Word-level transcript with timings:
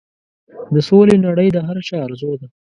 د 0.73 0.75
سولې 0.89 1.15
نړۍ 1.25 1.47
د 1.51 1.57
هر 1.67 1.77
چا 1.87 1.97
ارزو 2.05 2.31
ده. 2.41 2.47